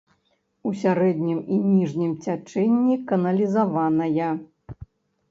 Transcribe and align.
У 0.67 0.69
сярэднім 0.83 1.41
і 1.55 1.59
ніжнім 1.73 2.15
цячэнні 2.25 2.95
каналізаваная. 3.11 4.31